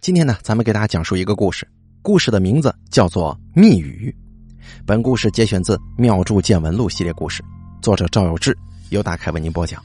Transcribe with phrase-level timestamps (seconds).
[0.00, 1.66] 今天呢，咱们给大家讲述一个故事，
[2.02, 4.14] 故事的名字叫做《密语》。
[4.84, 7.42] 本故事节选自《妙著见闻录》系列故事，
[7.80, 8.56] 作者赵有志，
[8.90, 9.82] 由大凯为您播讲。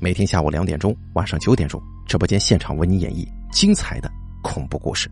[0.00, 4.10] 每天下午两点钟，晚上九点钟，直播间现场为您演绎精彩的
[4.42, 5.10] 恐怖故事。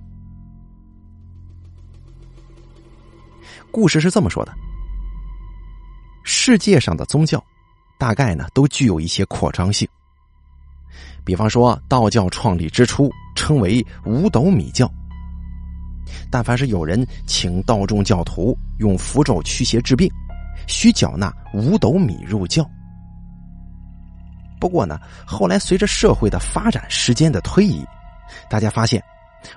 [3.70, 4.52] 故事是这么说的：
[6.24, 7.42] 世界上的宗教，
[7.98, 9.88] 大概呢都具有一些扩张性。
[11.24, 14.90] 比方说，道教创立之初称为五斗米教，
[16.30, 20.10] 但凡是有人请道众教徒用符咒驱邪治病，
[20.66, 22.68] 需缴纳五斗米入教。
[24.58, 27.84] 不过呢，后来随着社会的发展，时间的推移，
[28.48, 29.02] 大家发现，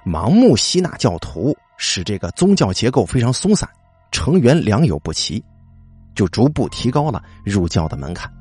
[0.06, 3.70] 盲目吸纳教徒使这个宗教结构非常松散，
[4.12, 5.44] 成员良莠不齐，
[6.16, 8.32] 就逐步提高了入教的门槛。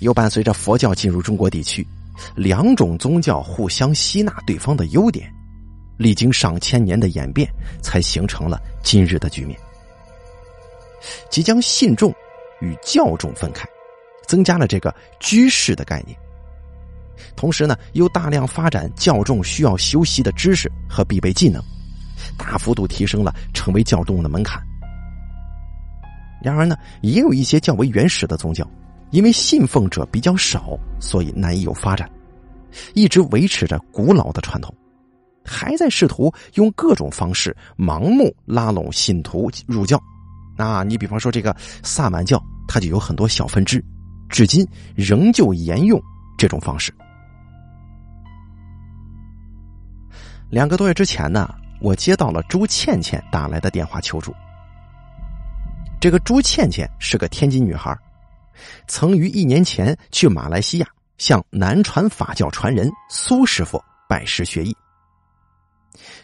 [0.00, 1.86] 又伴随着佛教进入中国地区，
[2.34, 5.32] 两种宗教互相吸纳对方的优点，
[5.96, 7.48] 历经上千年的演变，
[7.82, 9.58] 才形成了今日的局面。
[11.30, 12.12] 即将信众
[12.60, 13.68] 与教众分开，
[14.26, 16.18] 增加了这个居士的概念。
[17.34, 21.62] 同时呢，又大量发展教众需要修习的知识和必备技能，
[22.36, 24.62] 大幅度提升了成为教众的门槛。
[26.42, 28.68] 然而呢，也有一些较为原始的宗教。
[29.10, 32.10] 因为信奉者比较少，所以难以有发展，
[32.94, 34.74] 一直维持着古老的传统，
[35.44, 40.00] 还在试图用各种方式盲目拉拢信徒入教。
[40.56, 43.82] 那你比方说这个萨满教，它就有很多小分支，
[44.28, 46.00] 至今仍旧沿用
[46.36, 46.92] 这种方式。
[50.50, 54.34] 两个多月之前呢，我接到了朱倩倩打来的电话求助。
[56.00, 57.96] 这个朱倩倩是个天津女孩。
[58.86, 64.76] 曾于一年前去马来西亚向南传法教传人苏师傅拜师学艺。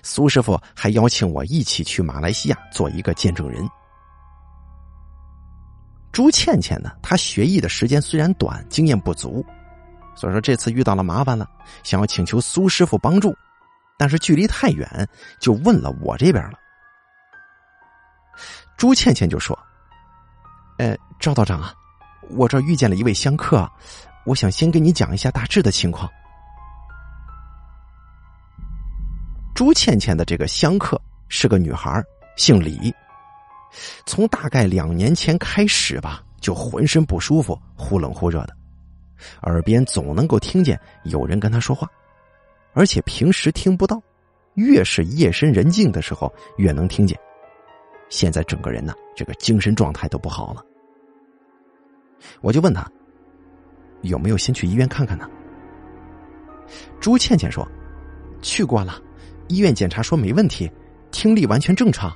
[0.03, 3.67] 苏师傅还邀请我一起去马来西亚做一个见证人。
[6.13, 9.45] 朱倩倩呢，她学艺的时间虽然短，经验不足，
[10.15, 11.49] 所以说这次遇到了麻烦了，
[11.83, 13.35] 想要请求苏师傅帮助，
[13.97, 15.09] 但是距离太远，
[15.41, 16.59] 就问了我这边了。
[18.77, 19.59] 朱倩倩就说
[20.77, 21.73] ：“呃，赵道长啊。”
[22.31, 23.71] 我这遇见了一位香客，
[24.25, 26.11] 我想先跟你讲一下大致的情况。
[29.55, 32.03] 朱倩倩的这个香客是个女孩，
[32.37, 32.93] 姓李。
[34.07, 38.57] 从大概两年前开始吧，就浑身不舒服，忽冷忽热的，
[39.43, 41.89] 耳边总能够听见有人跟她说话，
[42.73, 44.01] 而且平时听不到，
[44.55, 47.19] 越是夜深人静的时候越能听见。
[48.09, 50.63] 现在整个人呢，这个精神状态都不好了。
[52.41, 52.91] 我就问他，
[54.03, 55.29] 有没有先去医院看看呢？
[57.01, 57.67] 朱倩倩说，
[58.41, 59.01] 去过了，
[59.49, 60.71] 医院检查说没问题，
[61.11, 62.11] 听力完全正常，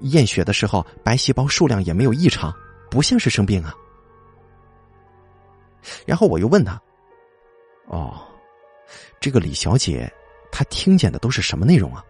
[0.00, 2.52] 验血的时候白细胞数量也没有异常，
[2.90, 3.74] 不像是生病啊。
[6.06, 6.80] 然后我又问他，
[7.86, 8.20] 哦，
[9.20, 10.12] 这个李小姐，
[10.50, 12.04] 她听见的都是什么内容啊？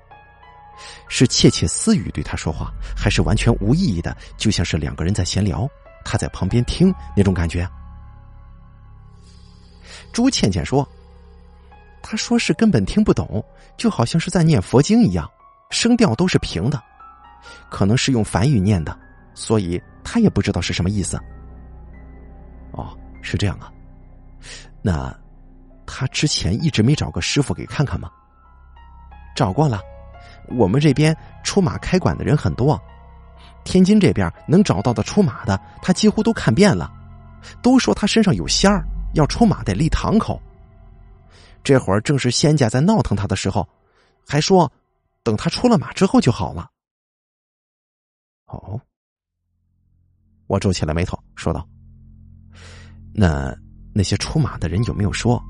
[1.09, 5.69] 是窃窃私语对她说话，还是完全无意义的，就像是两个人在闲聊？
[6.04, 7.69] 他在旁边听那种感觉。
[10.12, 10.87] 朱倩倩说
[12.03, 13.44] ：“他说是根本听不懂，
[13.76, 15.28] 就好像是在念佛经一样，
[15.70, 16.81] 声调都是平的，
[17.70, 18.97] 可能是用梵语念的，
[19.34, 21.19] 所以他也不知道是什么意思。”
[22.72, 23.72] 哦，是这样啊。
[24.82, 25.12] 那
[25.87, 28.10] 他之前一直没找个师傅给看看吗？
[29.34, 29.81] 找过了，
[30.50, 32.81] 我们这边出马开馆的人很多。
[33.64, 36.92] 天津这边能找到的出马的，他几乎都看遍了，
[37.62, 40.41] 都说他身上有仙儿，要出马得立堂口。
[41.62, 43.66] 这会儿正是仙家在闹腾他的时候，
[44.28, 44.70] 还说
[45.22, 46.70] 等他出了马之后就好了。
[48.47, 48.78] 哦，
[50.46, 51.66] 我皱起了眉头，说道
[53.14, 53.56] ：“那
[53.94, 55.42] 那些出马的人有没有说，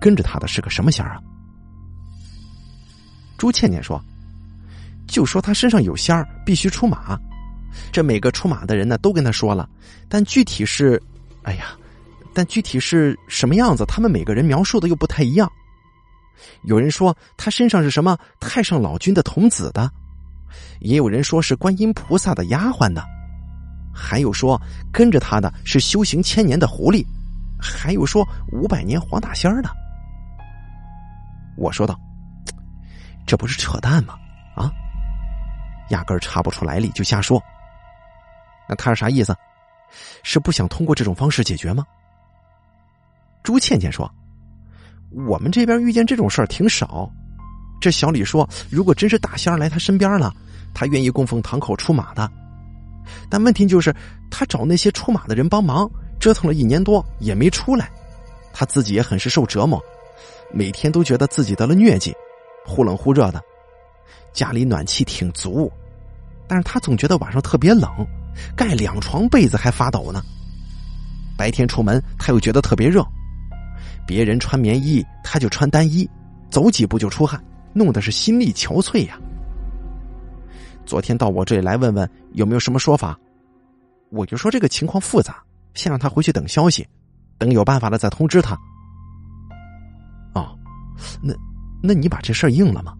[0.00, 1.22] 跟着他的是个什么仙儿啊？”
[3.36, 4.00] 朱倩倩说。
[5.06, 7.18] 就说他身上有仙儿，必须出马。
[7.92, 9.68] 这每个出马的人呢，都跟他说了，
[10.08, 11.00] 但具体是，
[11.42, 11.76] 哎呀，
[12.32, 15.50] 但具体是什么样子，他们每个人描述的又不太一样。
[16.62, 19.90] 有人说他身上是什么太上老君的童子的，
[20.80, 23.04] 也有人说是观音菩萨的丫鬟的，
[23.92, 24.60] 还有说
[24.92, 27.04] 跟着他的是修行千年的狐狸，
[27.60, 29.70] 还有说五百年黄大仙儿的。
[31.56, 31.98] 我说道
[33.26, 34.14] ：“这不是扯淡吗？？”
[35.90, 37.42] 压根儿查不出来历就瞎说，
[38.68, 39.36] 那他是啥意思？
[40.22, 41.86] 是不想通过这种方式解决吗？
[43.42, 44.10] 朱倩倩说
[45.28, 47.10] ：“我们这边遇见这种事儿挺少。
[47.80, 50.32] 这小李说，如果真是大仙儿来他身边了，
[50.72, 52.28] 他愿意供奉堂口出马的。
[53.28, 53.94] 但问题就是，
[54.30, 55.88] 他找那些出马的人帮忙，
[56.18, 57.90] 折腾了一年多也没出来，
[58.54, 59.78] 他自己也很是受折磨，
[60.50, 62.16] 每天都觉得自己得了疟疾，
[62.64, 63.42] 忽冷忽热的。
[64.34, 65.72] 家里暖气挺足，
[66.46, 67.88] 但是他总觉得晚上特别冷，
[68.54, 70.22] 盖两床被子还发抖呢。
[71.38, 73.02] 白天出门他又觉得特别热，
[74.06, 76.08] 别人穿棉衣他就穿单衣，
[76.50, 77.42] 走几步就出汗，
[77.72, 79.16] 弄得是心力憔悴呀。
[80.84, 83.18] 昨天到我这里来问问有没有什么说法，
[84.10, 85.42] 我就说这个情况复杂，
[85.74, 86.86] 先让他回去等消息，
[87.38, 88.58] 等有办法了再通知他。
[90.34, 90.58] 哦，
[91.22, 91.32] 那
[91.80, 92.94] 那你把这事儿应了吗？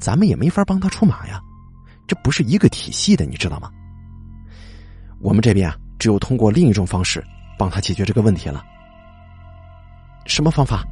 [0.00, 1.40] 咱们也没法帮他出马呀，
[2.06, 3.70] 这不是一个体系的，你知道吗？
[5.20, 7.22] 我们这边啊，只有通过另一种方式
[7.58, 8.64] 帮他解决这个问题了。
[10.24, 10.82] 什么方法？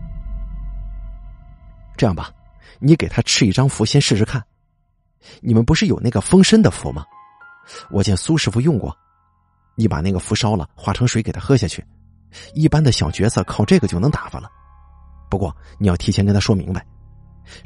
[1.97, 2.31] 这样吧，
[2.79, 4.45] 你给他吃一张符，先试试看。
[5.41, 7.05] 你们不是有那个封身的符吗？
[7.91, 8.97] 我见苏师傅用过，
[9.75, 11.85] 你把那个符烧了，化成水给他喝下去。
[12.55, 14.51] 一般的小角色靠这个就能打发了。
[15.31, 16.87] 不过你要提前跟他说明白，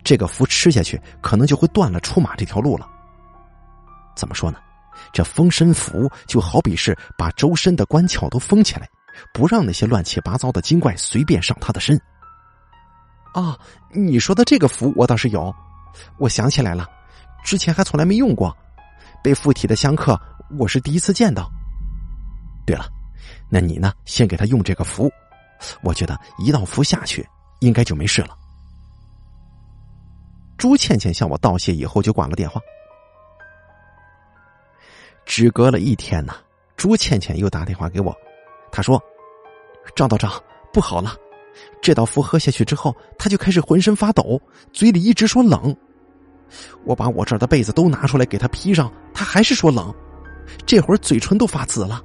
[0.05, 2.88] 这个符吃下去可能就会断了出马这条路了。
[4.14, 4.58] 怎么说呢？
[5.12, 8.88] 这封身符就好比是把周身的关窍都封起来，
[9.32, 12.00] 不让那些乱七八糟的精怪随便上他的身。
[13.32, 13.58] 啊，
[13.90, 15.52] 你说的这个符我倒是有，
[16.19, 16.87] 我想起来了。
[17.43, 18.55] 之前还从来没用过，
[19.23, 20.20] 被附体的香客
[20.58, 21.50] 我是第一次见到。
[22.67, 22.87] 对了，
[23.50, 23.93] 那你呢？
[24.05, 25.11] 先给他用这个符，
[25.82, 27.26] 我觉得一道符下去，
[27.61, 28.37] 应该就没事了。
[30.62, 32.61] 朱倩倩向我道谢以后就挂了电话。
[35.26, 36.37] 只隔了一天呢，
[36.76, 38.17] 朱倩倩又打电话给我，
[38.70, 39.03] 她说
[39.97, 40.41] ：“赵道长，
[40.73, 41.17] 不好了，
[41.82, 44.41] 这道符喝下去之后，他就开始浑身发抖，
[44.73, 45.76] 嘴里一直说冷。”
[46.87, 49.93] 我把我这儿的被子都拿出来给他披上，他还是说冷。
[50.64, 52.00] 这会儿嘴唇都发紫了，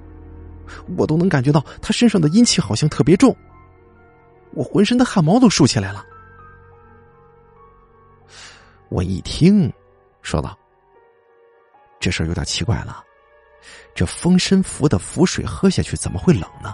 [0.97, 3.37] 我都能感觉到他身上的阴气好像特别重，
[4.55, 6.03] 我浑身的汗毛都竖起来了。
[8.89, 9.71] 我一听，
[10.21, 10.57] 说道
[11.99, 13.03] ：“这事儿有点奇怪了，
[13.93, 16.73] 这风身符的符水喝下去怎么会冷呢？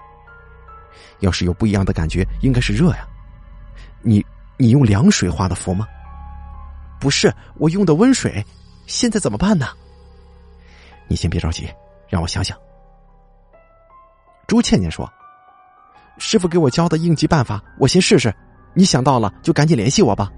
[1.19, 3.07] 要是有不一样的感觉，应该是热呀。
[4.01, 4.23] 你
[4.57, 5.87] 你用凉水画的符吗？”
[6.99, 8.45] 不是我用的温水，
[8.85, 9.67] 现在怎么办呢？
[11.07, 11.67] 你先别着急，
[12.07, 12.57] 让我想想。
[14.47, 15.11] 朱倩倩说
[16.19, 18.33] ：“师傅给我教的应急办法，我先试试。
[18.73, 20.31] 你想到了就赶紧联系我吧。”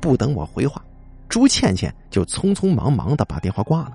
[0.00, 0.84] 不等我回话，
[1.28, 3.92] 朱倩倩就匆匆忙忙的把电话挂了。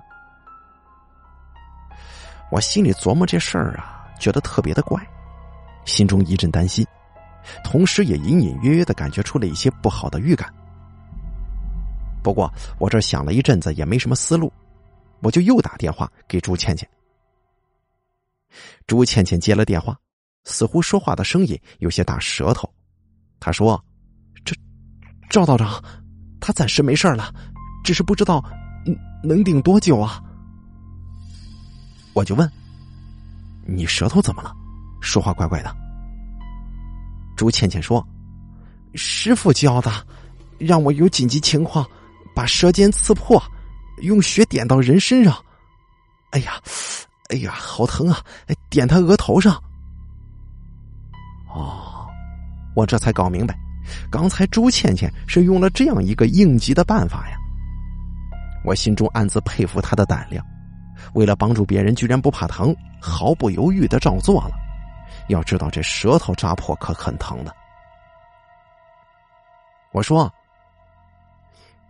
[2.50, 5.00] 我心里琢磨这事儿啊，觉得特别的怪，
[5.84, 6.86] 心中一阵担心。
[7.64, 10.52] 同时也隐隐约约的感觉出了一些不好的预感。
[12.22, 12.48] 不过
[12.78, 14.52] 我这想了一阵子也没什么思路，
[15.20, 16.88] 我就又打电话给朱倩倩。
[18.86, 19.98] 朱倩倩接了电话，
[20.44, 22.72] 似乎说话的声音有些打舌头。
[23.40, 23.82] 她说
[25.32, 25.82] ：“赵道长，
[26.40, 27.32] 他暂时没事了，
[27.82, 28.44] 只是不知道
[29.24, 30.22] 能顶多久啊。”
[32.12, 32.48] 我就问
[33.66, 34.54] ：“你舌头怎么了？
[35.00, 35.74] 说话怪怪的。”
[37.34, 38.06] 朱倩倩说
[38.94, 39.90] ：“师傅教的，
[40.58, 41.84] 让我有紧急情况，
[42.36, 43.42] 把舌尖刺破，
[44.02, 45.34] 用血点到人身上。
[46.32, 46.60] 哎呀，
[47.30, 48.20] 哎呀，好疼啊！
[48.68, 49.54] 点他额头上。
[51.48, 52.06] 哦，
[52.76, 53.58] 我这才搞明白，
[54.10, 57.36] 刚才朱倩倩是用了这样一个应急的办法呀。
[58.64, 60.44] 我心中暗自佩服她的胆量，
[61.14, 64.52] 为了帮助别人，居然不怕疼，毫不犹豫的照做了。”
[65.28, 67.54] 要知道，这舌头扎破可很疼的。
[69.92, 70.32] 我说：“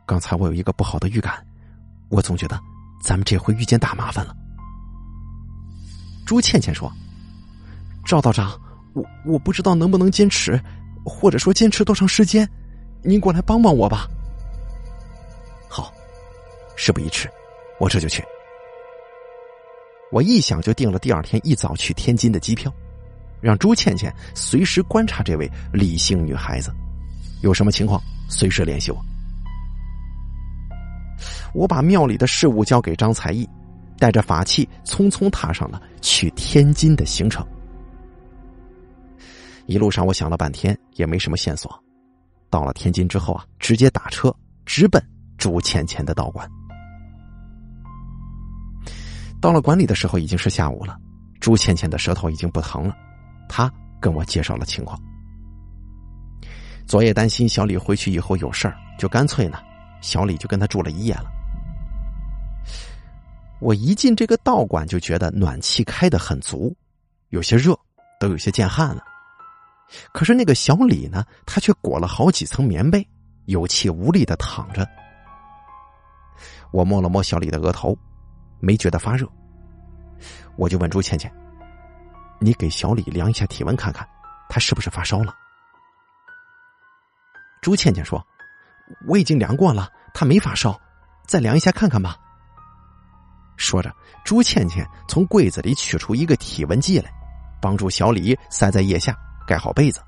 [0.05, 1.45] 刚才我有一个不好的预感，
[2.09, 2.61] 我总觉得
[3.03, 4.37] 咱们这回遇见大麻烦了。”
[6.27, 6.93] 朱倩倩说
[8.05, 8.59] ：“赵道长，
[8.93, 10.61] 我我不知道能不能坚持，
[11.05, 12.49] 或者说坚持多长时间，
[13.03, 14.09] 您过来帮帮我吧。”
[15.69, 15.93] 好，
[16.77, 17.29] 事不宜迟，
[17.79, 18.23] 我这就去。
[20.11, 22.73] 我一想就订了第二天一早去天津的机票。
[23.41, 26.73] 让朱倩倩随时观察这位李姓女孩子，
[27.41, 29.05] 有什么情况随时联系我。
[31.53, 33.49] 我把庙里的事务交给张才艺，
[33.99, 37.45] 带着法器匆匆踏上了去天津的行程。
[39.73, 41.83] 一路上我想了半天也没什么线索，
[42.51, 44.31] 到了天津之后啊，直接打车
[44.67, 45.03] 直奔
[45.39, 46.47] 朱倩倩的道馆。
[49.41, 50.99] 到了馆里的时候已经是下午了，
[51.41, 52.95] 朱倩倩的舌头已经不疼了。
[53.49, 55.01] 他跟我介绍了情况。
[56.87, 59.59] 昨夜担心小李回去以后有事儿，就干脆呢，
[60.03, 61.25] 小李就跟他住了一夜了。
[63.59, 66.77] 我一进这个道馆就觉得暖气开的很足，
[67.31, 67.75] 有些热，
[68.21, 69.03] 都有些见汗了。
[70.13, 73.07] 可是那个小李呢，他却裹了好几层棉被，
[73.47, 74.87] 有气无力的躺着。
[76.73, 77.97] 我摸了摸小李的额头，
[78.61, 79.29] 没觉得发热。
[80.57, 81.33] 我就问朱倩倩
[82.41, 84.09] ：“你给小李量一下体温，看看
[84.49, 85.35] 他是不是发烧了？”
[87.61, 88.25] 朱倩倩说
[89.07, 90.79] ：“我已经量过了，他没发烧，
[91.27, 92.17] 再量一下看看吧。”
[93.57, 93.95] 说着，
[94.25, 97.13] 朱倩倩从柜子里取出一个体温计来，
[97.61, 100.01] 帮助小李塞在腋下，盖好被子。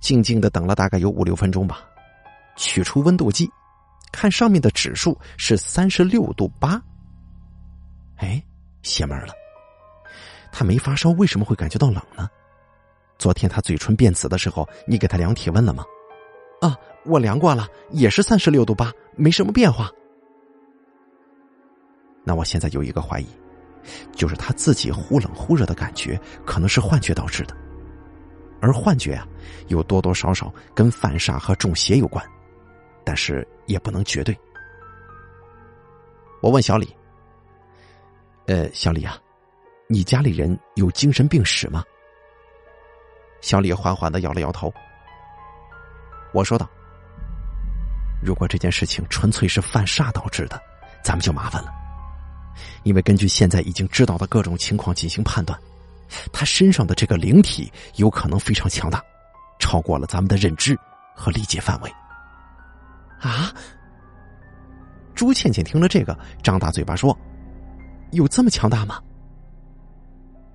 [0.00, 1.80] 静静的等了大概有五六分钟吧，
[2.56, 3.50] 取出温度计，
[4.12, 6.80] 看上面的指数是三十六度八。
[8.16, 8.42] 哎，
[8.82, 9.32] 邪门了！
[10.52, 12.28] 他没发烧，为什么会感觉到冷呢？
[13.18, 15.84] 昨天他嘴唇变紫的时候，你给他量体温了吗？
[16.60, 19.90] 啊，我量过了，也是三十六度八，没什么变化。
[22.24, 23.26] 那我现在有一个怀疑，
[24.14, 27.56] 就是他自己忽冷忽热的感觉，可能是幻觉导致的。
[28.60, 29.26] 而幻觉啊，
[29.68, 32.24] 有多多少少跟犯煞和中邪有关，
[33.04, 34.36] 但是也不能绝对。
[36.40, 36.94] 我问小李
[38.46, 39.18] ：“呃，小李啊，
[39.88, 41.84] 你家里人有精神病史吗？”
[43.42, 44.72] 小李缓缓的摇了摇头。
[46.32, 46.68] 我说道
[48.22, 50.60] ：“如果这件事情纯粹是犯煞导致的，
[51.04, 51.70] 咱们就麻烦了。”
[52.86, 55.58] 因为根据现在已经知道的各种情况进行判断，
[56.32, 59.02] 他身上的这个灵体有可能非常强大，
[59.58, 60.78] 超过了咱们的认知
[61.12, 61.92] 和理解范围。
[63.20, 63.52] 啊！
[65.16, 67.18] 朱倩倩听了这个，张大嘴巴说
[68.12, 69.02] ：“有这么强大吗？”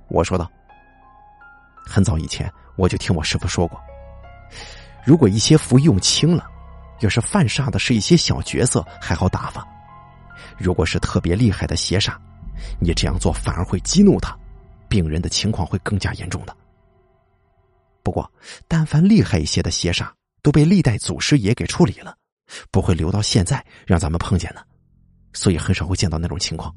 [0.08, 0.50] 我说道
[1.86, 3.78] ：“很早以前我就听我师傅说过，
[5.04, 6.46] 如果一些符用轻了，
[7.02, 9.68] 要是犯煞的是一些小角色，还好打发。”
[10.62, 12.16] 如果是特别厉害的邪煞，
[12.80, 14.38] 你这样做反而会激怒他，
[14.88, 16.56] 病人的情况会更加严重的。
[18.04, 18.32] 不过，
[18.68, 20.10] 但凡厉害一些的邪煞，
[20.42, 22.16] 都被历代祖师爷给处理了，
[22.72, 24.66] 不会留到现在让咱们碰见的，
[25.34, 26.74] 所以很少会见到那种情况。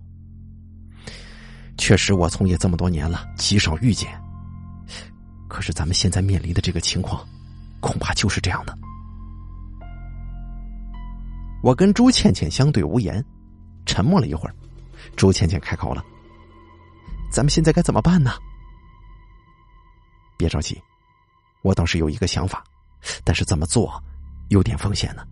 [1.77, 4.11] 确实，我从业这么多年了，极少遇见。
[5.49, 7.27] 可是，咱们现在面临的这个情况，
[7.81, 8.77] 恐怕就是这样的。
[11.63, 13.25] 我跟朱倩倩相对无言。
[13.87, 14.55] 沉默了一会儿，
[15.17, 16.05] 朱倩倩开口了
[17.31, 18.33] ：“咱们现在该怎么办呢？”
[20.37, 20.81] 别着急，
[21.63, 22.65] 我倒是有一个想法，
[23.23, 24.03] 但是怎么做
[24.49, 25.25] 有点风险呢。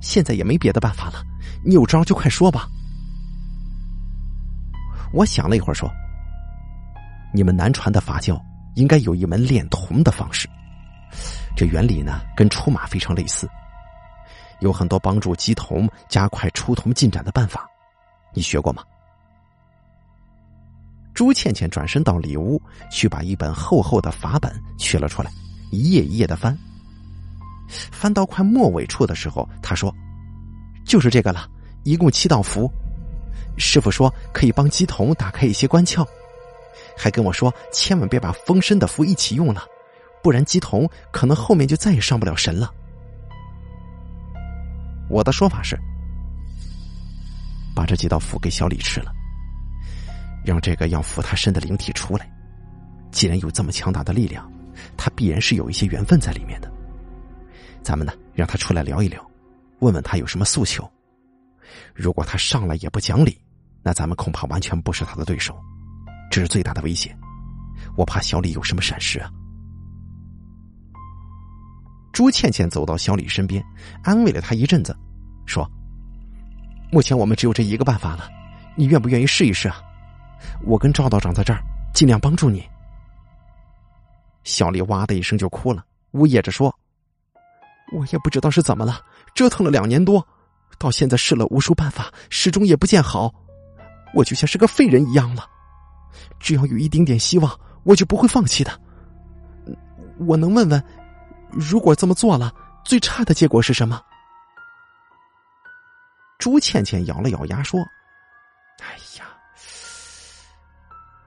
[0.00, 1.22] 现在也没别的办法了，
[1.64, 2.68] 你有招就快说吧。
[5.12, 5.90] 我想了一会儿说
[7.34, 8.40] ：“你们南传的法教
[8.76, 10.48] 应该有一门炼铜的方式，
[11.56, 13.48] 这原理呢跟出马非常类似。”
[14.60, 17.68] 有很多帮助积铜、加快出铜进展的办法，
[18.34, 18.82] 你学过吗？
[21.14, 22.60] 朱倩倩转身到里屋
[22.92, 25.30] 去，把一本厚厚的法本取了出来，
[25.72, 26.56] 一页一页的翻。
[27.68, 29.94] 翻到快末尾处的时候，他说
[30.86, 31.48] ：“就是这个了，
[31.82, 32.70] 一共七道符。
[33.56, 36.06] 师傅说可以帮鸡童打开一些关窍，
[36.96, 39.64] 还跟我说千万别把封身的符一起用了，
[40.22, 42.72] 不然鸡童可能后面就再也上不了神了。”
[45.08, 45.78] 我的说法是，
[47.74, 49.12] 把这几道符给小李吃了，
[50.44, 52.30] 让这个要附他身的灵体出来。
[53.10, 54.50] 既然有这么强大的力量，
[54.96, 56.70] 他必然是有一些缘分在里面的。
[57.82, 59.24] 咱们呢，让他出来聊一聊，
[59.78, 60.88] 问问他有什么诉求。
[61.94, 63.40] 如果他上来也不讲理，
[63.82, 65.58] 那咱们恐怕完全不是他的对手，
[66.30, 67.16] 这是最大的危险。
[67.96, 69.30] 我怕小李有什么闪失啊。
[72.12, 73.62] 朱倩倩走到小李身边，
[74.02, 74.96] 安慰了他一阵子，
[75.46, 75.68] 说
[76.90, 78.28] ：“目前我们只有这一个办法了，
[78.76, 79.80] 你愿不愿意试一试啊？
[80.64, 81.60] 我跟赵道长在这儿，
[81.94, 82.66] 尽量帮助你。”
[84.42, 86.74] 小李哇的一声就哭了，呜咽着说
[87.92, 89.00] ：“我也不知道是怎么了，
[89.34, 90.26] 折腾了两年多，
[90.78, 93.32] 到现在试了无数办法，始终也不见好，
[94.14, 95.44] 我就像是个废人一样了。
[96.40, 98.80] 只要有一丁点希望，我就不会放弃的。
[100.26, 100.82] 我能问问？”
[101.50, 102.52] 如果这么做了，
[102.84, 104.00] 最差的结果是什么？
[106.38, 107.80] 朱倩倩咬了咬牙说
[108.80, 109.26] ：“哎呀，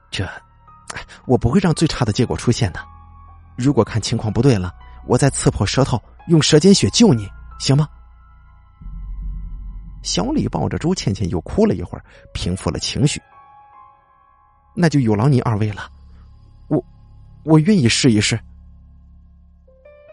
[0.10, 0.30] 这，
[1.26, 2.80] 我不会让最差的结果出现的。
[3.58, 4.74] 如果看情况不对了，
[5.06, 7.90] 我再刺破舌头，用舌尖血救你，行吗？”
[10.02, 13.22] 小李抱着朱倩倩又哭了一会儿，平复了情绪。
[14.74, 15.92] 那就有劳您二位了，
[16.70, 16.82] 我，
[17.44, 18.40] 我愿意试一试。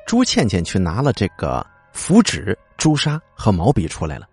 [0.09, 4.27] 朱倩倩去拿了这个符纸、朱砂和毛笔出来了，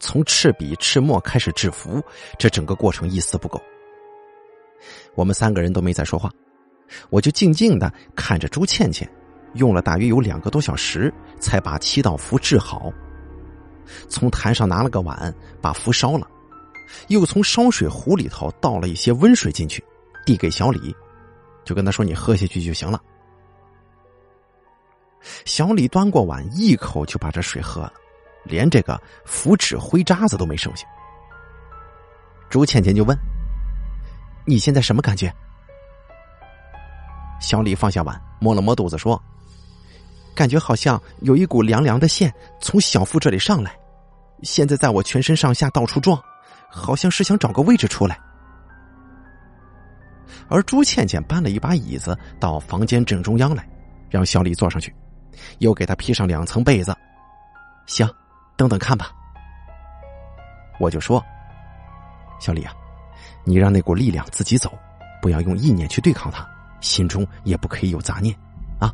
[0.00, 2.02] 从赤笔、赤墨开始制符，
[2.38, 3.60] 这整个过程一丝不苟。
[5.14, 6.30] 我们三个人都没再说话，
[7.10, 9.06] 我就静静的看着朱倩倩，
[9.56, 12.90] 用了大约有两个多小时才把七道符制好。
[14.08, 16.26] 从坛上拿了个碗，把符烧了，
[17.08, 19.84] 又从烧水壶里头倒了一些温水进去，
[20.24, 20.96] 递给小李，
[21.62, 22.98] 就跟他说：“你喝下去就行了。”
[25.44, 27.92] 小李端过碗，一口就把这水喝了，
[28.44, 30.86] 连这个符纸灰渣子都没剩下。
[32.50, 33.16] 朱倩倩就问
[34.46, 35.32] ：“你现在什么感觉？”
[37.40, 39.20] 小李放下碗，摸了摸肚子，说
[40.34, 43.76] ：“感觉好像有一股凉凉的线从小腹这里上来，
[44.42, 46.22] 现在在我全身上下到处撞，
[46.68, 48.20] 好像是想找个位置出来。”
[50.48, 53.66] 而朱倩倩搬了一把椅子到房间正中央来，
[54.10, 54.94] 让小李坐上去。
[55.58, 56.94] 又给他披上两层被子，
[57.86, 58.08] 行，
[58.56, 59.12] 等等看吧。
[60.80, 61.24] 我就说，
[62.40, 62.72] 小李啊，
[63.44, 64.76] 你让那股力量自己走，
[65.22, 66.48] 不要用意念去对抗它，
[66.80, 68.34] 心中也不可以有杂念，
[68.80, 68.92] 啊。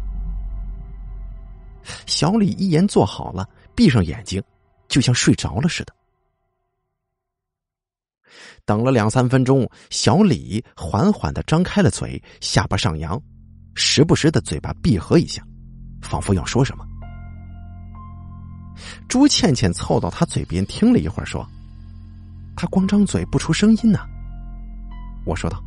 [2.06, 4.42] 小李一言做好了，闭上眼睛，
[4.88, 5.94] 就像睡着了似的。
[8.66, 13.20] 等了两三分钟，小李缓缓的张开了嘴，下巴上扬，
[13.75, 15.42] 时不时的嘴巴闭合一下。
[16.11, 16.85] 仿佛要说什么，
[19.09, 21.49] 朱倩倩凑到他嘴边听了一会儿，说
[22.57, 24.00] ：“他光张嘴不出声音呢。”
[25.25, 25.62] 我说道：“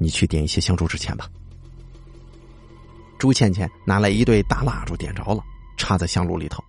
[0.00, 1.30] 你去点一些香烛纸钱吧。”
[3.20, 5.40] 朱倩倩拿来一对大蜡烛，点着了，
[5.76, 6.60] 插在香炉里头，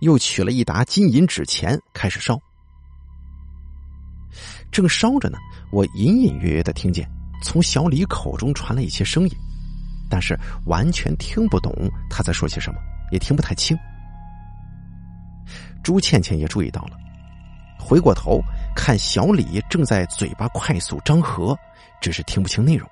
[0.00, 2.38] 又取了一沓金银纸钱，开始烧。
[4.70, 5.38] 正烧着呢，
[5.72, 7.10] 我隐隐约约的听见
[7.42, 9.34] 从小李口中传来一些声音。
[10.10, 11.72] 但是完全听不懂
[12.10, 12.80] 他在说些什么，
[13.12, 13.78] 也听不太清。
[15.82, 16.98] 朱倩倩也注意到了，
[17.78, 18.40] 回过头
[18.76, 21.56] 看小李正在嘴巴快速张合，
[22.00, 22.86] 只是听不清内容。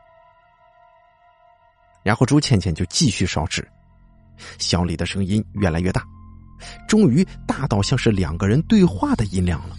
[2.03, 3.69] 然后朱倩倩就继续烧纸，
[4.59, 6.03] 小李的声音越来越大，
[6.87, 9.77] 终于大到像是两个人对话的音量了。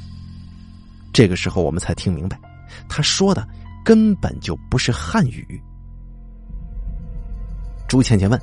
[1.12, 2.40] 这个时候我们才听明白，
[2.88, 3.48] 他说的
[3.84, 5.60] 根本就不是汉语。
[7.90, 8.40] 朱倩倩问：“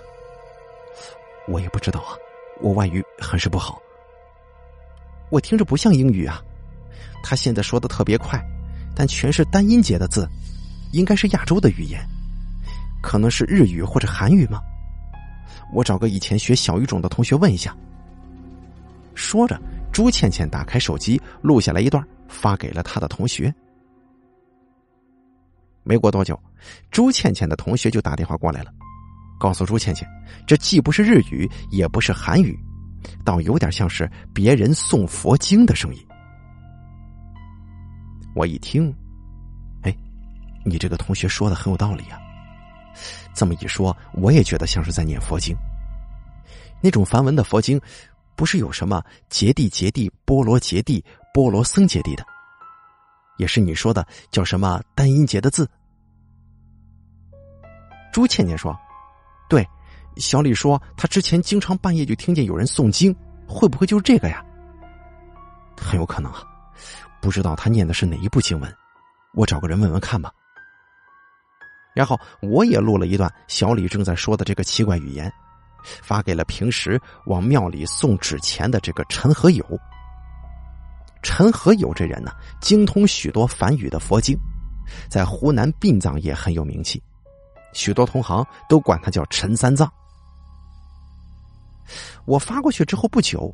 [1.48, 2.14] 我也不知道啊，
[2.60, 3.82] 我外语很是不好。
[5.30, 6.44] 我听着不像英语啊，
[7.24, 8.40] 他现在说的特别快，
[8.94, 10.28] 但全是单音节的字，
[10.92, 12.06] 应该是亚洲的语言，
[13.02, 14.60] 可能是日语或者韩语吗？
[15.74, 17.74] 我找个以前学小语种的同学问一下。
[19.16, 19.58] 说着，
[19.94, 23.54] 朱倩倩打开手机，录下来一段，发给了他的同学。
[25.84, 26.40] 没过多久，
[26.92, 28.72] 朱倩倩的同学就打电话过来了，
[29.40, 30.08] 告诉朱倩倩，
[30.46, 32.58] 这既不是日语，也不是韩语，
[33.26, 36.08] 倒有点像是别人诵佛经的声音。
[38.36, 38.94] 我一听，
[39.82, 39.96] 哎，
[40.64, 42.20] 你这个同学说的很有道理啊。
[43.34, 45.56] 这么一说，我也觉得像是在念佛经。
[46.82, 47.80] 那种梵文的佛经，
[48.36, 52.26] 不是有什么揭谛揭谛、波罗揭谛、波罗僧揭谛的。
[53.38, 55.70] 也是你说的叫什么单音节的字？
[58.14, 58.78] 朱倩倩说
[59.50, 59.66] ：“对，
[60.18, 63.16] 小李说他之前经常半夜就听见有人诵经，
[63.48, 64.44] 会不会就是这个呀？
[65.78, 66.44] 很有可能啊，
[67.22, 68.76] 不知道他念的是哪一部经文，
[69.34, 70.32] 我找个人问问看吧。”
[71.94, 75.32] 然后我也录了一段小李正在说的这个奇怪语言，
[75.84, 79.66] 发给了平时往庙里送纸钱的这个陈和友。
[81.22, 84.38] 陈和友这人呢，精通许多梵语的佛经，
[85.10, 87.02] 在湖南殡葬业很有名气，
[87.74, 89.92] 许多同行都管他叫陈三藏。
[92.26, 93.54] 我发过去之后不久，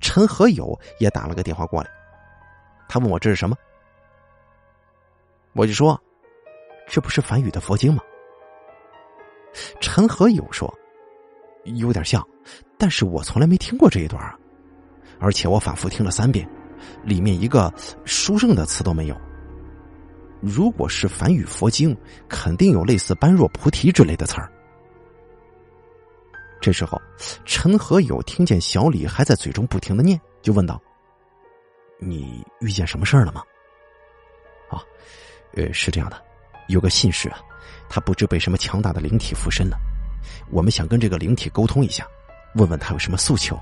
[0.00, 1.90] 陈和友也打了个电话过来，
[2.88, 3.56] 他问我这是什么，
[5.52, 6.00] 我就说，
[6.88, 8.02] 这不是梵语的佛经吗？
[9.80, 10.72] 陈和友说，
[11.64, 12.26] 有点像，
[12.78, 14.38] 但是我从来没听过这一段啊，
[15.20, 16.48] 而且我反复听了三遍。
[17.04, 17.72] 里面一个
[18.04, 19.16] 书圣的词都没有。
[20.40, 21.96] 如果是梵语佛经，
[22.28, 24.50] 肯定有类似“般若菩提”之类的词儿。
[26.60, 27.00] 这时候，
[27.44, 30.80] 陈和友听见小李还在嘴中不停的念，就问道
[31.98, 33.42] ：“你遇见什么事儿了吗？”
[34.70, 34.82] 啊，
[35.54, 36.20] 呃，是这样的，
[36.68, 37.38] 有个信使啊，
[37.88, 39.76] 他不知被什么强大的灵体附身了，
[40.50, 42.06] 我们想跟这个灵体沟通一下，
[42.54, 43.56] 问问他有什么诉求。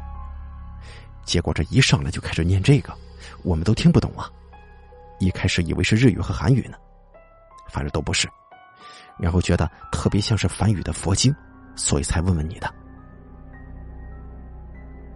[1.25, 2.93] 结果这一上来就开始念这个。
[3.43, 4.31] 我们都听不懂啊！
[5.19, 6.77] 一开始以为是日语和韩语呢，
[7.69, 8.29] 反正都不是。
[9.19, 11.35] 然后觉得特别像是梵语的佛经，
[11.77, 12.73] 所以才问问你的。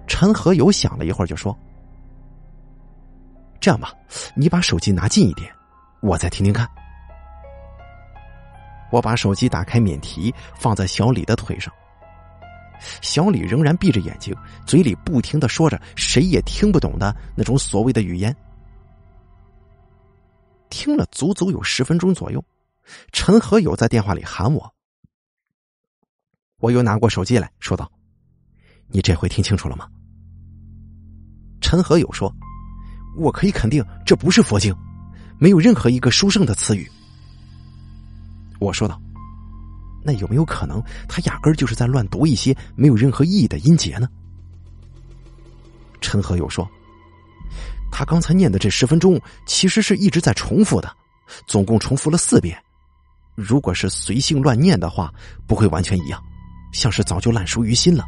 [0.06, 1.56] 陈和友想了一会儿，就说
[3.58, 3.92] ：“这样吧，
[4.36, 5.50] 你把手机拿近一点，
[6.02, 6.68] 我再听听看。”
[8.92, 11.72] 我把手机打开免提，放在小李的腿上。
[13.00, 14.34] 小李仍然闭着眼睛，
[14.66, 18.34] 嘴里不停的说着谁也听不懂的那种所谓的语言。
[20.70, 22.44] 听了足足有十分钟左右。
[23.12, 24.74] 陈和友在电话里喊我，
[26.58, 27.90] 我又拿过手机来说道
[28.88, 29.88] ：“你这回听清楚了吗？”
[31.62, 32.30] 陈和友说
[33.16, 34.76] ：“我可以肯定这不是佛经，
[35.38, 36.86] 没有任何一个书圣的词语。”
[38.60, 39.00] 我说道
[40.04, 44.08] ：“那有没有可能他压根儿就是在乱读一些没有任何意义的音节呢？”
[46.00, 46.68] 陈和友说
[47.90, 50.94] ：“他刚才念的这十分钟其实是一直在重复的，
[51.46, 52.56] 总共重复了四遍。”
[53.34, 55.12] 如果是随性乱念的话，
[55.44, 56.22] 不会完全一样，
[56.72, 58.04] 像是早就烂熟于心了。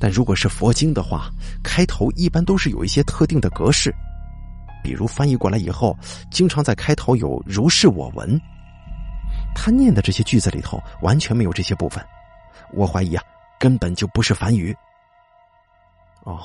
[0.00, 1.28] 但如果是佛经的话，
[1.62, 3.94] 开头一般都是有一些特定的格式，
[4.82, 5.94] 比如翻译过来以后，
[6.30, 8.40] 经常在开头有“如是我闻”。
[9.60, 12.00] 他念的这些句子里头完全没有这些部分，
[12.72, 13.24] 我怀疑啊，
[13.58, 14.74] 根本就不是梵语。
[16.22, 16.40] 哦，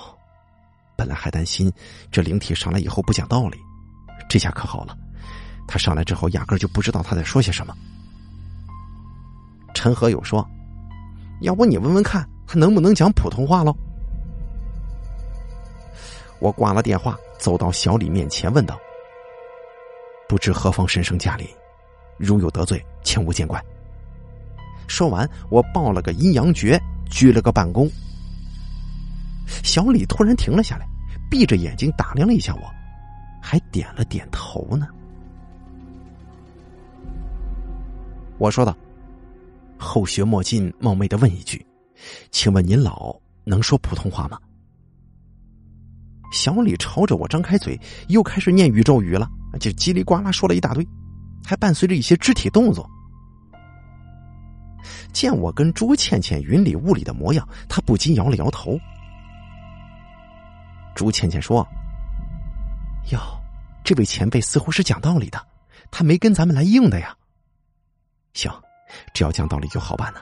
[0.96, 1.72] 本来还担心
[2.12, 3.58] 这灵体上来以后不讲道理，
[4.28, 4.98] 这下可好了。
[5.68, 7.76] 他上来之后，压根就不知道他在说些什么。
[9.76, 10.46] 陈和友说
[11.42, 13.76] ：“要不你问问看，他能不能讲普通话喽？”
[16.42, 18.76] 我挂了电话，走到小李面前，问道
[20.28, 21.48] ：“不知何方神圣驾临？
[22.18, 23.64] 如有得罪，请勿见怪。”
[24.88, 27.90] 说完，我报了个阴阳诀，鞠了个半躬。
[29.64, 30.88] 小李突然停了下来，
[31.30, 32.62] 闭着眼睛打量了一下我，
[33.42, 34.88] 还点了点头呢。
[38.38, 38.76] 我说道
[39.78, 41.66] ：“后学莫进，冒昧的问一句，
[42.32, 44.38] 请问您老能说普通话吗？”
[46.32, 50.86] 小李朝着我张开嘴，又开始念宇宙语了，就叽里呱啦说了一大堆，
[51.46, 52.90] 还伴随着一些肢体动作。
[55.14, 58.78] 见我跟朱倩倩云里雾里的模样，他不禁摇了摇头。
[60.96, 61.66] 朱倩倩说
[63.12, 63.20] ：“哟，
[63.84, 65.40] 这位前辈似乎是讲道理的，
[65.92, 67.16] 他没跟咱们来硬的呀。”
[68.34, 68.52] 行，
[69.14, 70.20] 只要讲道理就好办呢。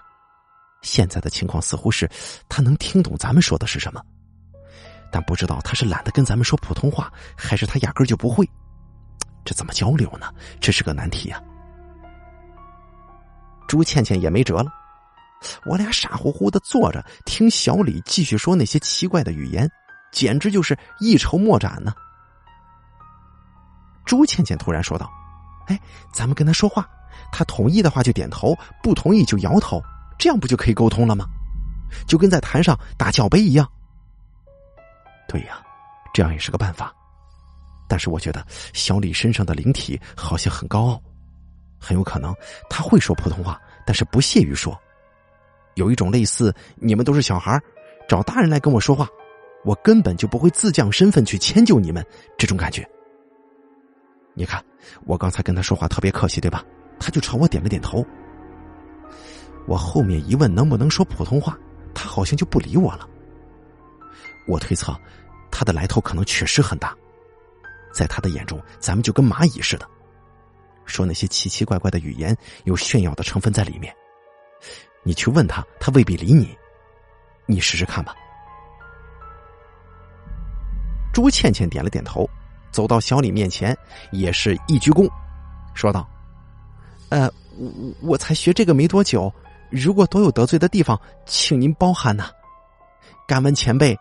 [0.82, 2.10] 现在的情况似乎是，
[2.50, 4.02] 他能听懂咱们说的是什么，
[5.12, 8.48] 但不知道他是懒得跟咱们说普通话，还是他压根就不会。
[9.44, 10.28] 这怎么交流呢？
[10.60, 11.42] 这是个难题呀。
[13.68, 14.72] 朱倩倩也没辙了，
[15.66, 19.70] 我俩傻乎乎的坐着听小李继续说那些奇怪的语言，
[20.12, 21.94] 简直就是一筹莫展呢。
[24.06, 25.10] 朱倩倩突然说道
[25.68, 25.80] ：“哎，
[26.12, 26.88] 咱们跟他说话。”
[27.32, 29.82] 他同意的话就点头，不同意就摇头，
[30.18, 31.26] 这样不就可以沟通了吗？
[32.08, 33.70] 就跟在坛上打教杯一样。
[35.28, 35.62] 对呀，
[36.14, 36.94] 这样也是个办法。
[37.92, 41.02] 但是我觉得小李身上的灵体好像很高傲，
[41.78, 42.34] 很有可能
[42.70, 44.80] 他会说普通话，但是不屑于说。
[45.76, 47.60] 有一种类似你们都是小孩
[48.08, 49.10] 找大人来跟我说话，
[49.66, 52.02] 我根本就不会自降身份去迁就你们
[52.38, 52.90] 这种感觉。
[54.36, 54.64] 你看，
[55.06, 56.64] 我刚才跟他说话特别客气，对吧？
[56.98, 58.06] 他就朝我点了点头。
[59.68, 61.58] 我后面一问能不能说普通话，
[61.94, 63.06] 他好像就不理我了。
[64.48, 64.98] 我推测，
[65.52, 66.96] 他的来头可能确实很大，
[67.92, 69.88] 在他的眼中，咱们就跟蚂蚁似的，
[70.86, 73.94] 说那些奇奇怪怪的语言，有炫耀的成分在里面。
[75.04, 76.56] 你去问他，他未必理你。
[77.48, 78.16] 你试试看吧。
[81.12, 82.30] 朱倩倩点了点头，
[82.72, 83.78] 走到小李面前，
[84.12, 85.10] 也是一鞠躬，
[85.74, 86.08] 说道。
[87.10, 89.34] 呃，我我才学这个没多久，
[89.70, 92.30] 如果都有得罪的地方，请您包涵呐。
[93.28, 93.98] 敢问前辈，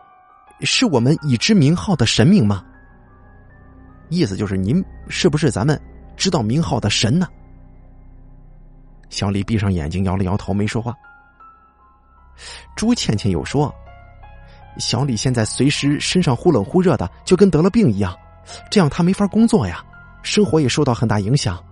[0.61, 2.65] 是我们已知名号的神明吗？
[4.11, 5.81] 意思就是您是不是咱们
[6.17, 7.27] 知道名号的神呢？
[9.09, 10.95] 小李闭上眼睛，摇了摇头，没说话。
[12.77, 13.75] 朱倩倩又说
[14.79, 18.17] ：“小李现在随时身上忽冷忽热的，就跟得了病一样，
[18.71, 19.85] 这样他没法工作呀，
[20.23, 21.63] 生活也受到很大影响。”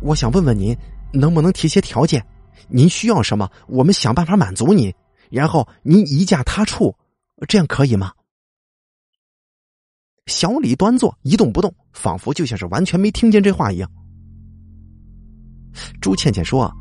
[0.00, 0.76] 我想问问您，
[1.12, 2.24] 能不能提些条件？
[2.68, 4.92] 您需要什么，我们想办法满足您。
[5.30, 6.94] 然后您移驾他处，
[7.48, 8.12] 这样可以吗？
[10.26, 13.88] 小李端坐一动不动，仿佛就像是完全没听见这话一样。
[16.00, 16.72] 朱倩倩说：“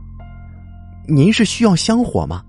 [1.08, 2.44] 您是需要香火吗？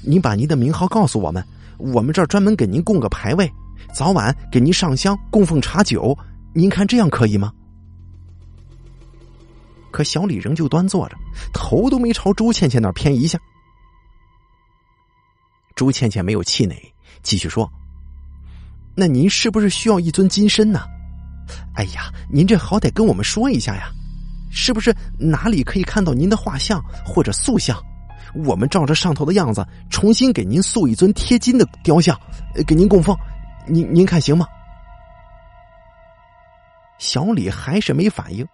[0.00, 1.44] 您把您的名号告诉我们，
[1.76, 3.50] 我们这儿专门给您供个牌位，
[3.92, 6.16] 早晚给您上香供奉茶酒。
[6.54, 7.52] 您看这样可以吗？”
[9.90, 11.16] 可小李仍旧端坐着，
[11.52, 13.36] 头都没朝朱倩倩那儿偏一下。
[15.74, 16.76] 朱倩倩没有气馁，
[17.22, 17.68] 继续说
[19.00, 20.80] ：“那您是不是需要一尊金身呢？
[21.76, 23.92] 哎呀，您这好歹跟我们说一下呀，
[24.50, 27.80] 是不是哪里可以看到您的画像或者塑像？
[28.44, 32.18] 我们照着上头的样子重新给您塑一尊贴金的雕像，
[32.66, 33.16] 给您供奉，
[33.68, 34.44] 您您看行吗？”
[36.98, 38.44] 小李还是没反应。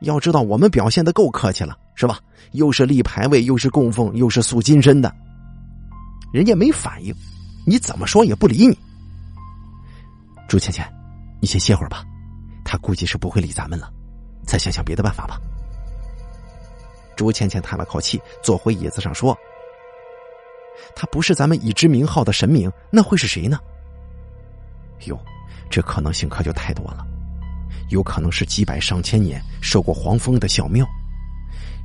[0.00, 2.18] 要知道，我们表现的够客气了，是吧？
[2.52, 5.10] 又是立牌位，又是供奉，又是塑金身的，
[6.34, 7.14] 人家没反应，
[7.66, 8.78] 你怎么说也不理你。
[10.50, 10.84] 朱倩倩，
[11.40, 12.04] 你先歇会儿吧，
[12.64, 13.88] 他估计是不会理咱们了，
[14.44, 15.40] 再想想别的办法吧。
[17.14, 19.38] 朱倩倩叹了口气，坐回椅子上说
[20.96, 23.60] ：“他不是咱们已知名号的神明，那会是谁呢？
[25.04, 25.16] 哟，
[25.70, 27.06] 这可能性可就太多了。”
[27.90, 30.84] 有可能是几百上千年受过黄风的小庙，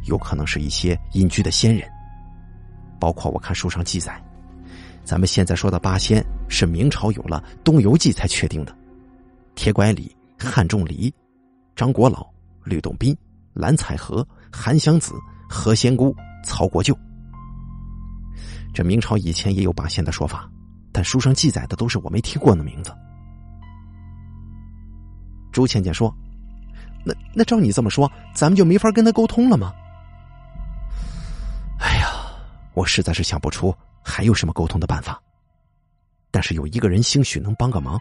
[0.05, 1.87] 有可能是一些隐居的仙人，
[2.99, 4.19] 包括我看书上记载，
[5.05, 8.75] 咱们现在说的八仙是明朝有了《东游记》才确定的，
[9.53, 11.13] 铁拐李、汉仲离、
[11.75, 12.27] 张国老、
[12.63, 13.15] 吕洞宾、
[13.53, 15.13] 蓝采和、韩湘子、
[15.47, 16.13] 何仙姑、
[16.43, 16.97] 曹国舅。
[18.73, 20.49] 这明朝以前也有八仙的说法，
[20.91, 22.91] 但书上记载的都是我没听过的名字。
[25.51, 26.13] 朱倩倩说
[27.05, 29.71] ：“那那照你这么说，咱们就没法跟他沟通了吗？”
[31.79, 32.07] 哎呀，
[32.73, 33.73] 我实在是想不出
[34.05, 35.19] 还有什么沟通的办法。
[36.31, 37.99] 但是有一个人兴许能帮个忙，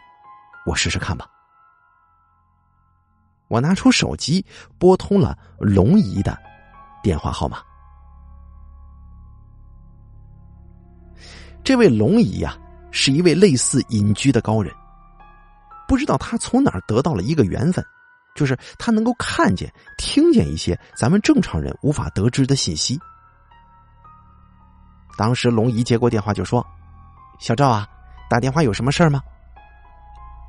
[0.66, 1.26] 我试试看吧。
[3.48, 4.44] 我拿出手机
[4.78, 6.36] 拨通了龙姨的
[7.02, 7.58] 电话号码。
[11.62, 12.58] 这位龙姨呀，
[12.90, 14.74] 是一位类似隐居的高人。
[15.86, 17.84] 不知道他从哪儿得到了一个缘分，
[18.34, 22.98] 就是他能够看见、听见一些咱们正常人无法得知的信息。
[25.16, 26.64] 当时龙姨接过电话就说
[27.38, 27.88] ：“小赵啊，
[28.28, 29.22] 打电话有什么事儿吗？”“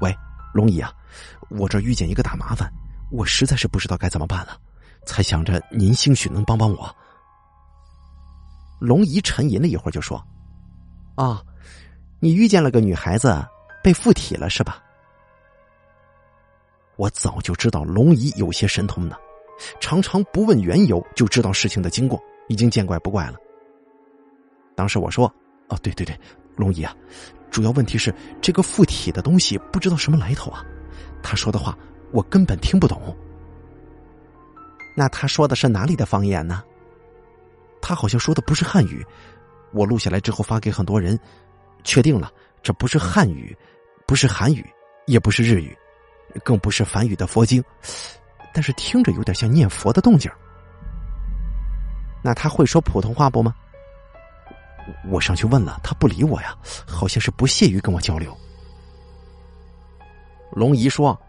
[0.01, 0.15] 喂，
[0.53, 0.91] 龙姨啊，
[1.49, 2.71] 我这遇见一个大麻烦，
[3.11, 4.57] 我实在是不知道该怎么办了，
[5.05, 6.95] 才想着您兴许能帮帮我。”
[8.79, 10.21] 龙姨沉吟了一会儿就说
[11.15, 11.41] ：“啊，
[12.19, 13.45] 你遇见了个女孩子
[13.83, 14.81] 被附体了是吧？”
[16.97, 19.15] 我早就知道龙姨有些神通呢，
[19.79, 23.37] 常常不问缘由就知道事情的经过，已经见怪不怪了。
[24.75, 25.31] 当时我说
[25.69, 26.19] ：“哦，对对对，
[26.55, 26.93] 龙姨啊，
[27.49, 30.63] 主要问题是这个附体的东西不知道什么来头啊，
[31.23, 31.77] 他说的话
[32.11, 33.15] 我根本听不懂。”
[34.95, 36.63] 那他说的是哪里的方言呢？
[37.81, 39.05] 他好像说的不是汉语，
[39.73, 41.19] 我录下来之后发给很多人，
[41.83, 42.31] 确定了，
[42.63, 43.55] 这不是汉语，
[44.07, 44.65] 不是韩语，
[45.07, 45.75] 也不是日语。
[46.43, 47.63] 更不是梵语的佛经，
[48.53, 50.29] 但是听着有点像念佛的动静。
[52.21, 53.55] 那他会说普通话不吗？
[55.09, 58.35] 我上去问了，他不理我呀，好像是不屑于跟我交流。
[60.51, 61.19] 龙姨说：“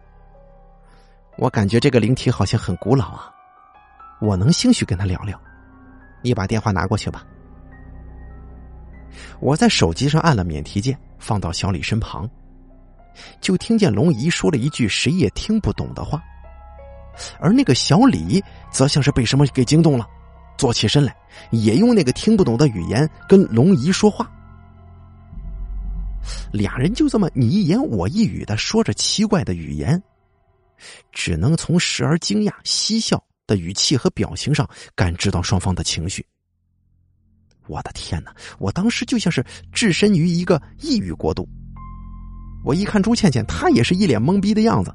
[1.38, 3.32] 我感觉这个灵体好像很古老啊，
[4.20, 5.40] 我能兴许跟他聊聊。
[6.22, 7.24] 你把电话拿过去吧。”
[9.40, 12.28] 我在手机上按了免提键，放到小李身旁。
[13.40, 16.22] 就听见龙姨说了一句谁也听不懂的话，
[17.40, 20.06] 而那个小李则像是被什么给惊动了，
[20.56, 21.16] 坐起身来，
[21.50, 24.30] 也用那个听不懂的语言跟龙姨说话。
[26.52, 30.02] 俩人就这么你一言我一语的说着奇怪的语言，
[31.12, 36.24] 只能从时而惊讶、嬉笑的语气和表情上感知到双方的情绪。
[37.68, 38.34] 我的天哪！
[38.58, 41.48] 我当时就像是置身于一个异域国度。
[42.64, 44.92] 我一看朱倩倩，她也是一脸懵逼的样子。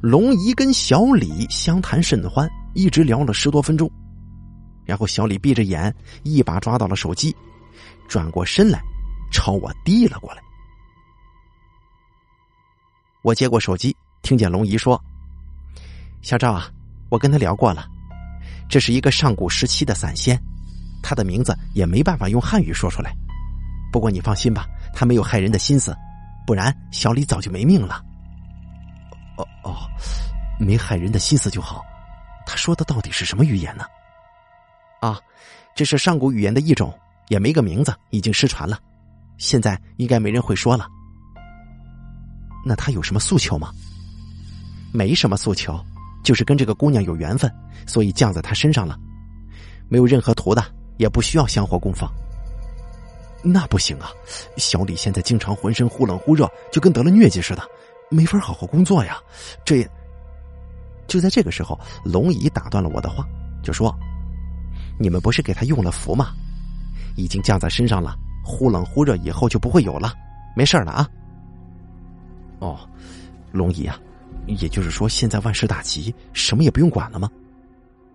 [0.00, 3.90] 龙姨跟小李相谈甚欢，一直聊了十多分钟，
[4.84, 7.34] 然后小李闭着眼，一把抓到了手机，
[8.06, 8.80] 转过身来，
[9.32, 10.42] 朝我递了过来。
[13.22, 15.02] 我接过手机，听见龙姨说
[16.22, 16.70] ：“小赵啊，
[17.08, 17.84] 我跟他聊过了，
[18.68, 20.40] 这是一个上古时期的散仙，
[21.02, 23.12] 他的名字也没办法用汉语说出来。”
[23.90, 25.92] 不过你放心吧，他没有害人的心思，
[26.46, 28.04] 不然小李早就没命了。
[29.38, 29.88] 哦哦，
[30.58, 31.82] 没害人的心思就好。
[32.46, 33.84] 他说的到底是什么语言呢？
[35.00, 35.20] 啊，
[35.74, 36.92] 这是上古语言的一种，
[37.28, 38.78] 也没个名字，已经失传了，
[39.36, 40.86] 现在应该没人会说了。
[42.66, 43.70] 那他有什么诉求吗？
[44.92, 45.78] 没什么诉求，
[46.24, 47.52] 就是跟这个姑娘有缘分，
[47.86, 48.98] 所以降在他身上了，
[49.88, 50.64] 没有任何图的，
[50.96, 52.08] 也不需要香火供奉。
[53.40, 54.10] 那不行啊！
[54.56, 57.62] 小李现在经常浑身忽冷忽热，就跟得了疟疾似的，
[58.10, 59.18] 没法好好工作呀。
[59.64, 59.88] 这……
[61.06, 63.26] 就在这个时候，龙姨打断了我的话，
[63.62, 63.94] 就说
[65.00, 66.34] ：“你们不是给他用了符吗？
[67.16, 70.12] 已经降在身上了，忽冷忽热以后就不会有了，
[70.54, 71.08] 没事了啊。”
[72.60, 72.78] 哦，
[73.52, 73.98] 龙姨啊，
[74.46, 77.30] 也就是说现在万事大吉，什么也不用管了吗？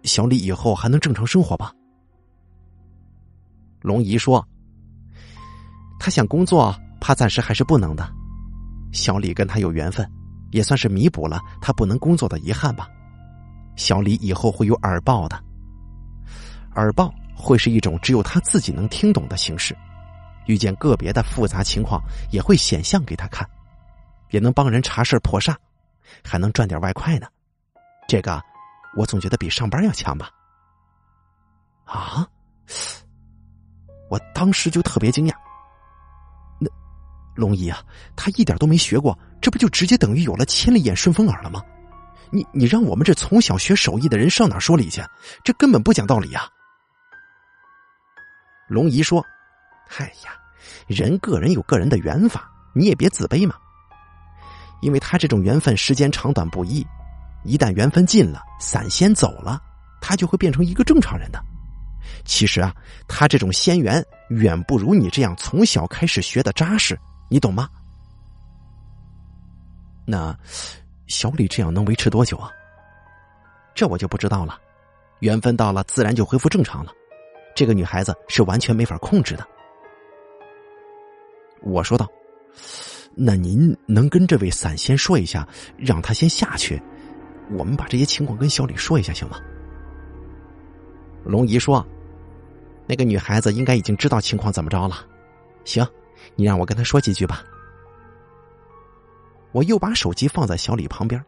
[0.03, 1.73] 小李以后还能正常生活吧？
[3.82, 4.47] 龙姨说
[5.99, 8.08] ：“他想工作，怕暂时还是不能的。
[8.93, 10.10] 小李跟他有缘分。”
[10.53, 12.88] 也算是弥补了他不能工作的遗憾吧。
[13.75, 15.43] 小李以后会有耳报的，
[16.75, 19.75] 耳报会是一种只有他自己能听懂的形式，
[20.45, 23.49] 遇见个别的复杂情况也会显像给他看，
[24.29, 25.56] 也能帮人查事破煞，
[26.23, 27.25] 还能赚点外快呢。
[28.08, 28.39] 这个
[28.95, 30.29] 我总觉得比上班要强吧。
[31.86, 32.27] 啊！
[34.08, 35.34] 我当时就特别惊讶。
[37.36, 37.82] 龙姨啊，
[38.15, 39.17] 他一点都没学过。
[39.41, 41.62] 这不就直接等于有了千里眼顺风耳了吗？
[42.32, 45.04] 你你让我们这从小学手艺的人上哪说理去？
[45.43, 46.48] 这根本不讲道理呀！
[48.67, 49.24] 龙姨说
[49.98, 50.32] ：“哎呀，
[50.88, 53.56] 人个人有个人的缘法，你也别自卑嘛。
[54.82, 56.86] 因为他这种缘分时间长短不一，
[57.43, 59.62] 一旦缘分尽了，散仙走了，
[60.02, 61.43] 他就会变成一个正常人的。
[62.26, 62.74] 其实啊，
[63.08, 66.98] 他这种仙缘远不如你这样从小开始学的扎实，
[67.34, 67.67] 你懂吗？”
[70.06, 70.38] 那
[71.08, 72.52] 小李这样能维持多久啊？
[73.74, 74.60] 这我就不知道了。
[75.22, 76.91] 缘分到了，自然就恢复正常了。
[77.56, 79.48] 这个女孩子是完全没法控制的。
[81.62, 82.08] 我说道
[83.15, 86.80] ：“那您能跟这位散仙说一下，让他先下去，
[87.58, 89.39] 我们把这些情况跟小李说一下，行吗？”
[91.26, 91.84] 龙姨说
[92.86, 95.08] ：“那个女孩子应该已经知道情况怎么着了。
[95.63, 95.88] 行，
[96.36, 97.43] 你让我跟他说几句吧。”
[99.51, 101.23] 我又把手机放在小李旁边，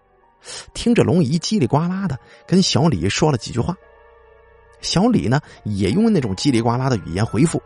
[0.74, 3.76] 听着龙姨叽里呱啦的跟小李说了几句话。
[4.82, 7.62] 小李呢也用那种叽里呱啦的语言回复。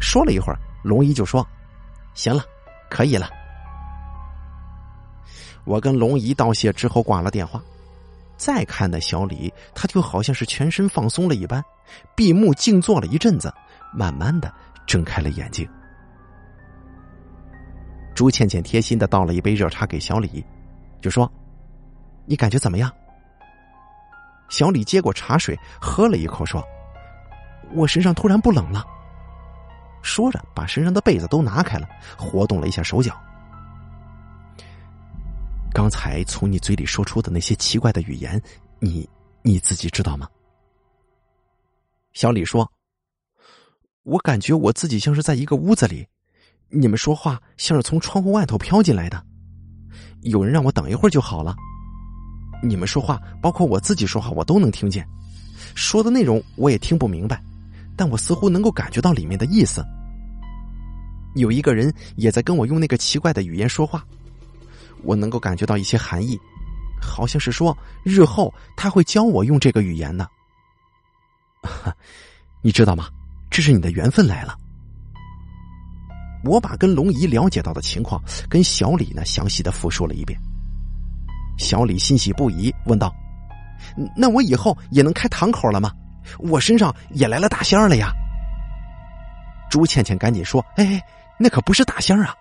[0.00, 1.46] 说了一会儿，龙姨就说
[2.14, 2.44] ：“行了，
[2.88, 3.28] 可以了。”
[5.64, 7.60] 我跟龙姨道谢之后挂了电话，
[8.36, 11.64] 再看那小李，他就好像是全身放松了一般，
[12.14, 13.52] 闭目静坐了一阵子，
[13.92, 14.52] 慢慢的
[14.86, 15.68] 睁开了眼睛。
[18.16, 20.42] 朱倩倩贴心的倒了一杯热茶给小李，
[21.02, 21.30] 就说
[22.24, 22.90] ：“你感觉怎么样？”
[24.48, 26.64] 小李接过茶水，喝了一口，说
[27.76, 28.82] ：“我身上突然不冷了。”
[30.00, 33.14] 说着，把身上的被子都拿开了，活动了一下手脚。
[35.74, 38.40] 刚才从你嘴里说出的那些奇怪的语言，
[38.78, 39.06] 你
[39.42, 40.26] 你自己知道吗？
[42.14, 42.72] 小李说
[44.04, 46.08] ：“我感觉我自己像是在一个屋子里。”
[46.68, 49.22] 你们说话像是从窗户外头飘进来的，
[50.22, 51.54] 有人让我等一会儿就好了。
[52.62, 55.06] 你们说话，包括我自己说话，我都能听见，
[55.74, 57.42] 说的内容我也听不明白，
[57.96, 59.84] 但我似乎能够感觉到里面的意思。
[61.34, 64.04] 有一个人也在跟我用那个奇怪的语言说话，
[65.02, 66.38] 我能够感觉到一些含义，
[67.00, 70.26] 好像是说日后他会教我用这个语言呢。
[72.62, 73.08] 你知道吗？
[73.50, 74.56] 这是你的缘分来了。
[76.44, 80.38] 我把跟龙姨了解到的情况跟小李呢详细的复述了一遍。
[81.58, 83.14] 小李欣喜不已，问道
[84.16, 85.90] ：“那我以后也能开堂口了吗？
[86.38, 88.12] 我身上也来了大仙了呀？”
[89.70, 91.02] 朱倩倩赶紧说：“哎，
[91.38, 92.34] 那可不是大仙啊！”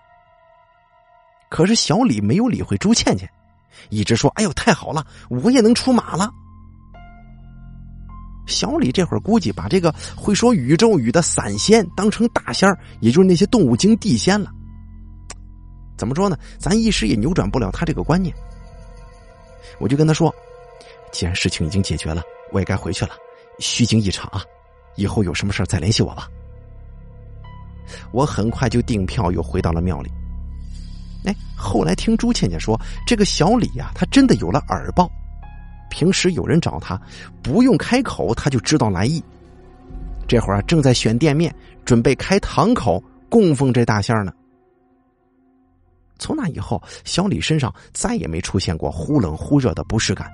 [1.49, 3.29] 可是小李没有理会朱倩倩，
[3.89, 6.29] 一直说：“哎呦，太好了，我也能出马了。”
[8.45, 14.51] 小李这会儿估计把这个会说宇宙语的散仙当成大仙儿，也就是那些动物精地仙了。
[15.97, 16.37] 怎么说呢？
[16.59, 18.35] 咱一时也扭转不了他这个观念。
[19.79, 20.33] 我就跟他说
[21.11, 23.11] ：“既然事情已经解决了，我也该回去了，
[23.59, 24.43] 虚惊一场啊！
[24.95, 26.29] 以后有什么事再联系我吧。”
[28.11, 30.09] 我很快就订票又回到了庙里。
[31.25, 35.09] 哎，后来听朱倩倩说，这个小李呀，他真的有了耳报。
[35.95, 37.01] 平时有人找他，
[37.41, 39.23] 不用开口他就知道来意。
[40.27, 44.33] 这会儿正在选店面，准备开堂口供奉这大仙呢。
[46.19, 50.29] 从那以后，小李身上再也没出现过忽冷忽热的不适感，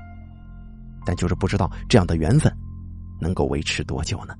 [1.05, 2.51] 但就是不知道这样的缘分
[3.19, 4.33] 能够维持多久呢？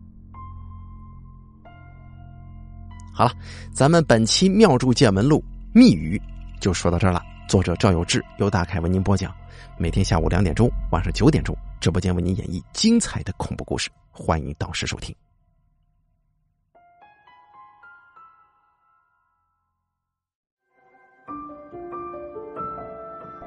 [3.14, 3.32] 好了，
[3.72, 5.38] 咱们本期《妙祝见闻录》
[5.72, 6.20] 密语
[6.60, 7.22] 就说到这儿了。
[7.48, 9.32] 作者赵有志，由大凯为您播讲。
[9.78, 15.16] 每天下午两点钟，晚上九点钟，直播间为您演绎精彩的恐怖故事，欢迎到时收听。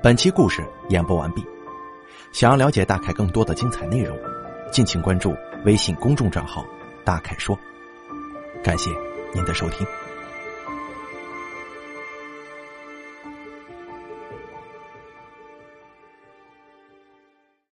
[0.03, 1.43] 本期故事演播完毕，
[2.33, 4.19] 想要了解大凯更多的精彩内容，
[4.71, 5.35] 敬请关注
[5.65, 6.63] 微信公众账号
[7.07, 7.59] “大凯说”。
[8.63, 8.91] 感谢
[9.35, 9.87] 您的收听。